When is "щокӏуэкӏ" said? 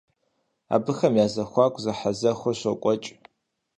2.59-3.09